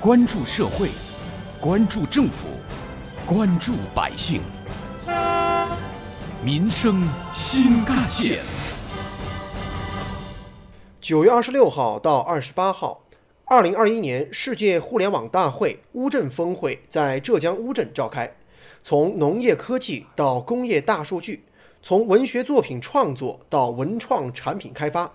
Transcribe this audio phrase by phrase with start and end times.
[0.00, 0.90] 关注社会，
[1.60, 2.46] 关注政府，
[3.26, 4.40] 关注百姓，
[6.40, 7.02] 民生
[7.34, 8.38] 新干线。
[11.00, 13.02] 九月二十六号到二十八号，
[13.44, 18.36] 二零二一年世界互联网大会乌镇峰会在浙江乌镇召开。
[18.84, 21.44] 从农业科技到工业大数据，
[21.82, 25.10] 从文学作品创作到文创产品开发，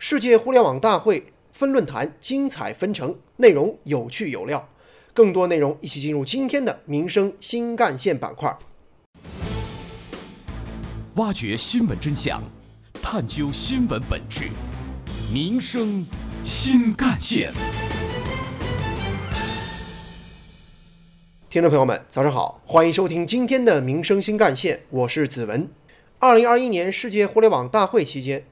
[0.00, 4.68] 世界互联网大会分论坛精彩纷呈，内容有趣有料。
[5.12, 8.58] 更多内容，一起进入今天的民生新干线板块，
[11.14, 12.42] 挖掘新闻真相，
[13.00, 14.48] 探究新闻本质，
[15.32, 16.04] 民生
[16.44, 17.52] 新干线。
[21.48, 25.68] 听众朋友们，早上好，欢迎收听今天的民生新干线，我是子文。
[26.18, 28.44] 二零二一年世界互联网大会期间，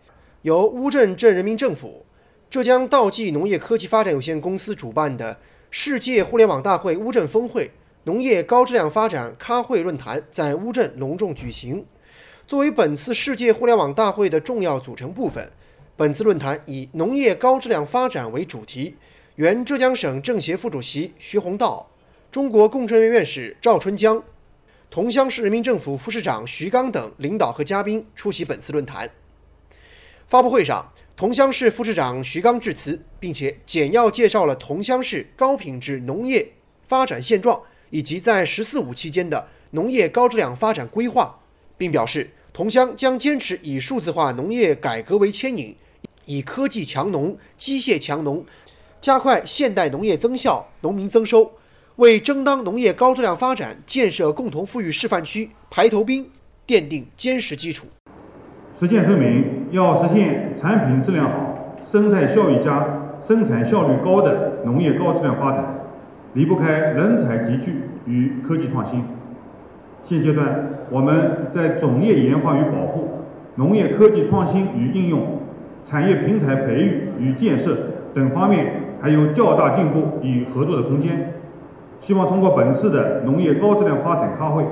[0.42, 2.06] 由乌镇镇人民政府、
[2.52, 5.38] 浙江道济农业科技发展有限公司主办的
[5.70, 7.70] 世界互联网大会乌镇峰会
[8.04, 11.86] 农业高质量发展咖会论坛在乌镇隆重举行。
[12.46, 15.50] 作为本次世界互联网大会的重要组成部分，
[15.96, 18.96] 本次论坛以农业高质量发展为主题。
[19.36, 21.88] 原浙江省政协副主席徐宏道。
[22.30, 24.22] 中国工程院院士赵春江、
[24.90, 29.08] 桐乡市人民政府副市长徐刚等领导和嘉宾出席本次论坛。
[30.26, 30.92] 发布会上，
[31.22, 36.44] 桐乡市副市长徐刚致辞，并且简要介绍了桐乡市高品质农业
[36.82, 41.38] 发展现状以及在“十四五”期间的农业高质量发展规划，
[41.78, 45.76] 并表示，桐乡将坚持以数字化农业改革为牵引，
[46.24, 48.44] 以科技强农、机械强农，
[49.00, 51.52] 加快现代农业增效、农民增收。
[51.96, 56.28] 为争当农业高质量发展、建设共同富裕示范区排头兵
[56.66, 57.86] 奠定坚实基础。
[58.82, 62.84] 实践证明，要实现产品质量好、生态效益佳、
[63.20, 65.64] 生产效率高的农业高质量发展，
[66.32, 67.76] 离不开人才集聚
[68.06, 69.04] 与科技创新。
[70.02, 70.48] 现阶段，
[70.90, 73.08] 我们在种业研发与保护、
[73.54, 75.20] 农业科技创新与应用、
[75.84, 77.76] 产业平台培育与建设
[78.12, 78.66] 等方面，
[79.00, 81.34] 还有较大进步与合作的空间。
[82.00, 84.64] 希望通过本次的农业高质量发展咖会，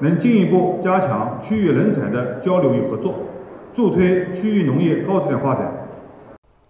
[0.00, 3.14] 能进一步加强区域人才的交流与合作，
[3.74, 5.72] 助推区域农业高质量发展。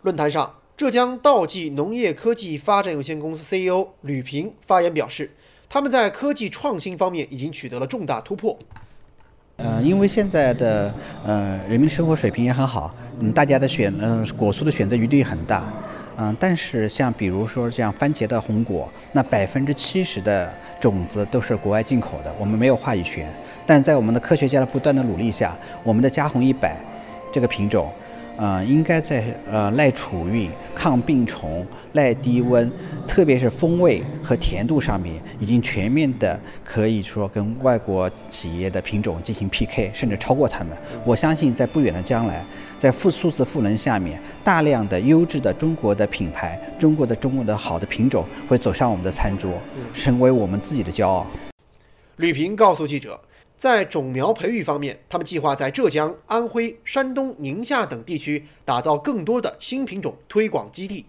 [0.03, 5.31] 论坛上，浙江道济农业科技发展有限公司 CEO 吕平发言表示，
[5.69, 8.57] 他们在科技创新方面已经取得了重大突破。
[9.57, 10.93] 呃，因为现在的
[11.25, 15.65] 呃人民生活水平也很好，嗯，大家的选嗯果蔬的选择余地很大。
[16.17, 23.33] 嗯，但是像比如说像番茄的红果，那百分之七十的种子都是国外进口的，我们没有话语权。
[23.65, 26.77] 但在我们的科学家的不断的努力下，我们的嘉红一百
[27.33, 27.91] 这个品种。
[28.39, 32.73] 呃，应该在呃耐储运、抗病虫、耐低温，
[33.07, 40.71] 特别是风味和甜度上面，已经全面的可以说跟外国企业的品种进行 PK，甚至超过他们。
[41.05, 42.43] 我相信在不远的将来，
[42.79, 49.53] 在富数字赋能下面，大量的优质的中国的品牌、中国的中国的好的品种会走上我们的餐桌，
[49.93, 51.27] 成为我们自己的骄傲。
[52.17, 53.21] 吕平告诉记者。
[53.63, 61.07] 在种苗培育方面，他们计划在浙江、安徽、山东、宁夏等地区打造更多的新品种推广基地。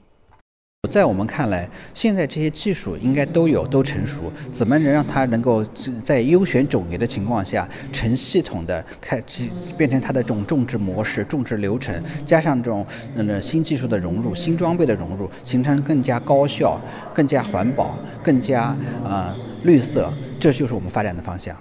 [0.92, 5.64] 在我们看来，现在这些技术应该都有、都成熟，怎么能让它能够
[6.04, 12.86] 在优选种源的情况下，成系统的开启，变成它的这种种植模式、种植流程，加上这种
[13.16, 16.80] 嗯新技术的融入、新装备的融入，形成更加高效、
[17.16, 21.58] 更加环保、更加啊绿色，这就是我们发展的方向。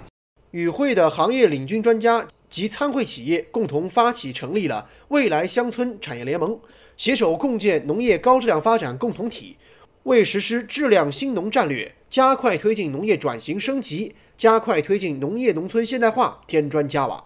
[0.53, 6.59] 与会的行业领军专家及参会企业共同发起成立了未来乡村产业联盟，
[6.95, 9.57] 携手共建农业高质量发展共同体，
[10.03, 17.23] 为实施质量新农战略、加快推进农业转型升级、加快推进农业农村现代化添砖加瓦。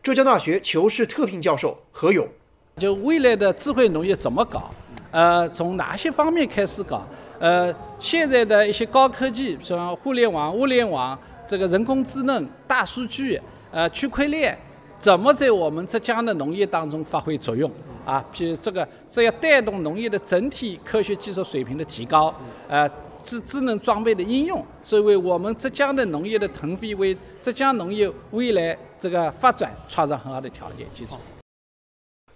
[0.00, 2.28] 浙江大学求是特聘教授何勇，
[2.76, 4.72] 就未来的智慧农业怎么搞？
[5.10, 7.04] 呃，从哪些方面开始搞？
[7.40, 11.18] 呃，现在的一些高科技，像互联网、物联网。
[11.50, 13.36] 这个人工智能、大数据、
[13.72, 14.56] 呃区块链，
[15.00, 17.68] 怎么在我们浙江的农业当中发挥作用
[18.06, 18.24] 啊？
[18.32, 22.32] 譬如这个，这要带动农业的整体科学技术水平的提高，
[22.68, 22.88] 呃，
[23.20, 31.16] 智智能装备的应用，所以为我们浙江的农业的腾飞，为浙江农业未来这个发展创造很好的条件基础。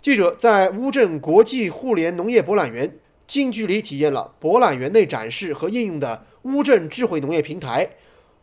[0.02, 2.92] 记者在乌镇国际互联农业博览园
[3.28, 7.88] 近距离体验了博览园内展示和应用的乌镇智慧农业平台。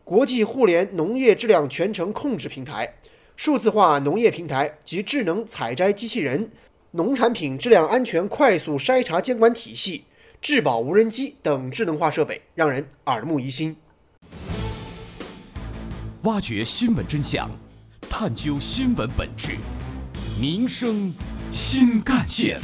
[0.04, 2.96] 国际互联农业质量全程控制平台、
[3.38, 6.52] 数字化农业平台及智能采摘机器人、
[6.92, 10.06] 农产品质量安全快速筛查监管体系、
[10.42, 13.76] 质保无人机等智能化设备，让人耳目一新。
[16.24, 17.50] 挖掘新闻真相，
[18.10, 19.56] 探究新闻本质，
[20.40, 21.14] 民生
[21.52, 22.60] 新干线。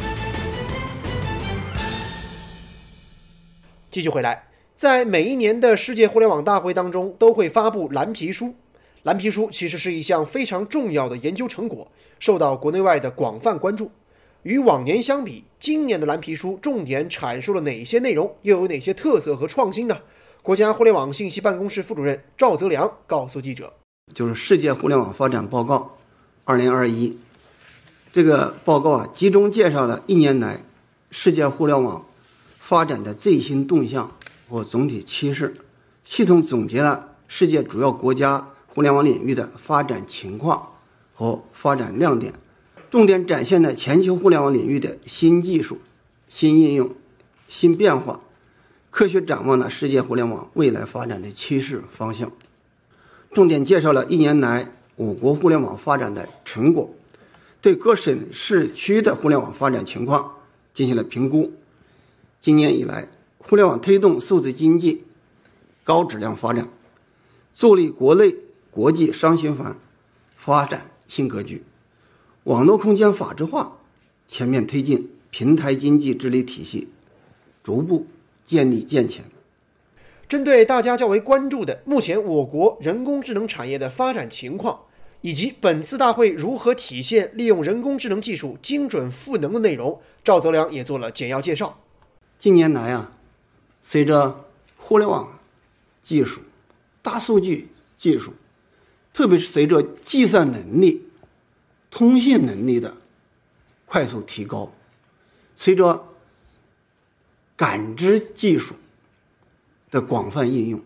[3.90, 4.44] 继续回来，
[4.78, 8.54] 在每一年的世界互联网大会当中，都会发布蓝皮书。
[9.02, 13.90] 蓝皮书其实是一项非常重要的研究成果，受到国内外的广泛关注。
[14.44, 19.98] 与往年相比，今年的蓝皮书重点阐述了哪些内容，又有哪些特色和创新呢？
[20.44, 23.74] 国家互联网信息办公室副主任赵泽良告诉记者
[24.14, 25.98] ：“就是《世界互联网发展报告
[26.46, 27.10] （二零二一）》
[28.14, 30.62] 这个报告啊，集中介绍了一年来
[31.10, 32.06] 世界互联网
[32.60, 34.12] 发展的最新动向
[34.50, 35.56] 和总体趋势，
[36.04, 40.70] 系统总结了世界主要国家互联网领域的发展情况
[41.14, 42.34] 和发展亮点，
[42.90, 45.80] 重点展现了全球互联网领域的新技术、
[46.30, 46.96] 新应用、
[47.48, 48.22] 新变化。”
[48.90, 52.32] 科学展望了世界互联网未来发展的趋势方向，
[53.32, 56.90] 重点介绍了一年来我国互联网发展的成果，
[57.62, 60.34] 对各省市区的互联网发展情况
[60.74, 61.52] 进行了评估。
[62.42, 63.08] 今年以来，
[63.40, 65.04] 互联网推动数字经济
[65.84, 66.68] 高质量发展，
[67.56, 68.36] 助力国内
[68.72, 69.76] 国际双循环
[70.36, 71.64] 发展新格局，
[72.44, 73.78] 网络空间法治化
[74.28, 76.90] 全面推进平台经济治理体系
[77.64, 78.08] 逐步。
[78.48, 79.26] 建立健全。
[80.30, 84.80] 针对大家较为关注的目前我国人工智能产业的发展情况，
[85.20, 91.78] 以及本次大会如何体现利用人工智能技术精准赋能的内容，赵泽良也做了简要介绍。
[92.40, 93.17] 近年来啊，
[93.90, 94.44] 随着
[94.76, 95.40] 互联网
[96.04, 96.42] 技术、
[97.02, 98.34] 大数据技术，
[99.14, 101.08] 特别是随着计算能力、
[101.90, 102.98] 通信能力的
[103.86, 104.74] 快速提高，
[105.56, 106.06] 随着
[107.56, 108.76] 感知技术
[109.90, 110.84] 的广泛应用，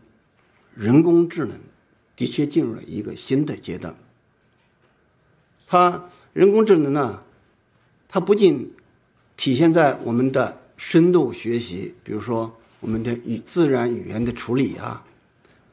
[0.75, 1.59] 人工智能
[2.15, 3.95] 的确进入了一个新的阶段。
[5.65, 7.25] 它人工智能呢，
[8.07, 8.75] 它不仅
[9.37, 15.05] 体现在我们的深度学习，比如说我们的语自然语言的处理啊，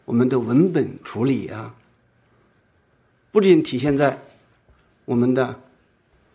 [0.05, 1.75] 我们的文本处理啊，
[3.32, 4.22] 不仅体现在
[5.06, 5.58] 我们的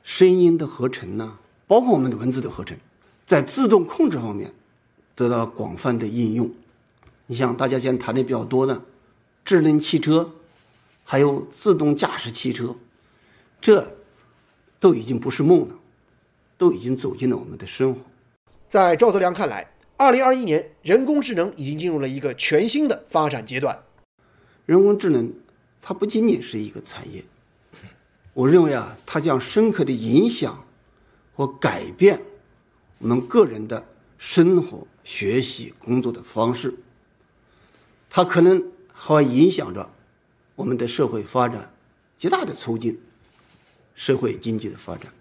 [0.03, 1.37] 声音的合成呐，
[1.67, 2.75] 包括我们的文字的合成。
[3.25, 4.51] 在自动控制方面
[5.15, 6.51] 得到广泛的应用。
[7.27, 8.81] 你像大家现在谈的比较多的
[9.45, 10.29] 智能汽车，
[11.05, 12.75] 还有自动驾驶汽车，
[13.61, 13.95] 这
[14.79, 15.75] 都已经不是梦了，
[16.57, 18.01] 都已经走进了我们的生活。
[18.69, 19.65] 在赵泽良看来，
[20.03, 23.83] 二零二一年人工智能已经进入了一个全新的发展阶段。
[24.65, 25.33] 人工智能
[25.81, 27.23] 它不仅仅是一个产业，
[28.35, 30.65] 我认为啊，它将深刻的影响
[31.33, 32.21] 和改变。
[32.97, 33.85] 我们个人的
[34.17, 36.73] 生活、学习、工作的方式，
[38.09, 38.61] 它可能
[38.91, 39.89] 还影响着
[40.55, 41.71] 我们的社会发展，
[42.17, 42.99] 极大的促进
[43.95, 45.13] 社会经济的发展。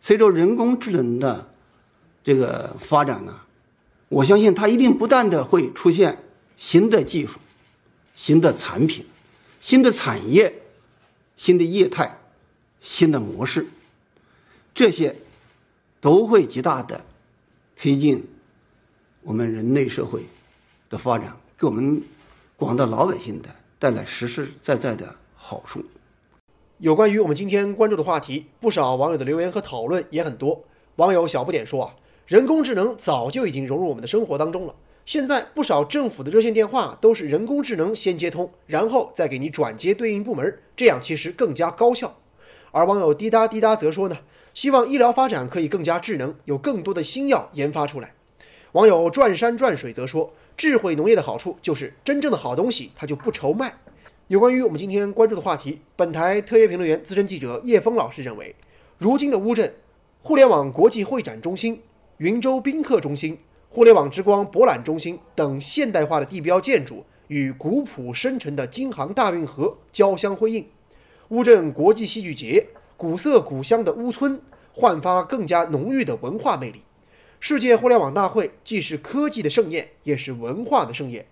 [0.00, 1.50] 随着人工智能的
[2.22, 3.40] 这个发展呢，
[4.08, 6.18] 我相信它一定不断的会出现
[6.56, 7.38] 新的技术、
[8.16, 9.06] 新的产品、
[9.60, 10.54] 新的产业、
[11.36, 12.18] 新的业态、
[12.80, 13.66] 新的模式，
[14.74, 15.16] 这些
[16.00, 17.04] 都会极大的。
[17.76, 18.24] 推进
[19.22, 20.24] 我们人类社会
[20.88, 22.00] 的发展，给我们
[22.56, 23.48] 广大老百姓的
[23.80, 25.84] 带来实实在在的好处。
[26.78, 30.64] 有关于我们今天关注的话题，不少网友的留言和讨论也很多。
[30.96, 31.94] 网友小不点说啊，
[32.26, 34.74] 人工智能早就已经融入我们的生活当中了。
[35.04, 42.16] 现在不少政府的热线电话都是人工智能先接通，然后再给你转接对应部门，这样其实更加高效。
[42.70, 44.18] 而网友滴答滴答则说呢。
[44.54, 48.14] 希望医疗发展可以更加智能，有更多的新药研发出来。
[48.70, 53.74] 网友转山转水则说：“智慧农业的好处就是真正的好东西，它就不愁卖。”
[54.28, 58.54] 有关于我们今天关注的话题，本台特约评论员、资深记者叶峰老师认为，
[58.96, 59.74] 如今的乌镇
[60.22, 61.82] 互联网国际会展中心、
[62.24, 63.36] 云州宾客中心、
[63.68, 70.66] 互联网之光博览中心等现代化的地标建筑，与古朴深沉的京杭大运河交相辉映。
[71.28, 72.66] 乌镇国际戏剧节。
[72.96, 74.40] 古色古香的乌村
[74.72, 76.80] 焕发更加浓郁的文化魅力。
[77.40, 81.26] 世界互联网大会既是科技的盛宴，也是文化的盛宴。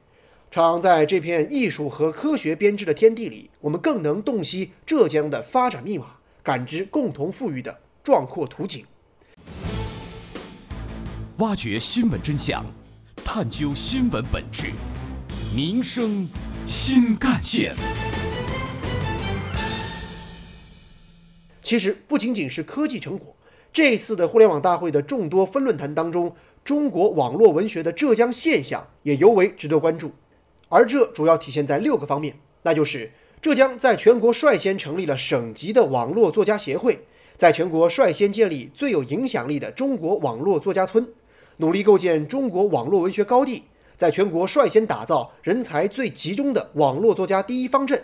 [0.50, 8.84] 常在这片艺术和科学编织的天地里，我们更能洞悉浙江的发展密码，感知共同富裕的壮阔图景。
[11.38, 12.62] 挖掘新闻真相，
[13.24, 14.66] 探究新闻本质，
[15.56, 16.28] 民生
[16.66, 17.74] 新干线。
[21.62, 23.34] 其实不仅仅是科技成果，
[23.72, 30.12] 这次的互联网大会的众多分论坛当中，中国网络文学的浙江现象也尤为值得关注，
[30.68, 33.10] 而这主要体现在六个方面，那就是
[33.40, 37.06] 浙江在全国率先成立了省级的网络作家协会，
[37.38, 41.08] 在全国率先建立最有影响力的中国网络作家村，
[41.62, 43.62] 努力构建中国网络文学高地，
[43.96, 48.02] 在全国率先打造人才最集中的网络作家第一方阵，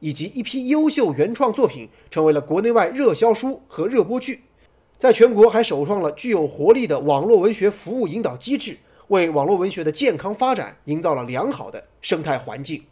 [0.00, 4.42] 以及一批优秀原创作品成为了国内外热销书和热播剧。
[4.98, 8.76] 在全国还首创了具有活力的网络文学服务引导机制，
[9.08, 12.84] 为网络文学的健康发展营造了良好的生态环境。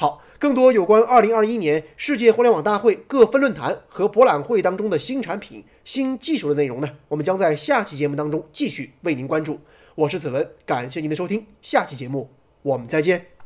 [0.00, 9.60] 好，更多有关二零二一年世界互联网大会各分论坛和博览会当中的新产品、新技术的内容呢，我们将在下期节目当中继续为您关注。
[9.96, 12.30] 我是子文，感谢您的收听，下期节目
[12.62, 13.39] 我们再见。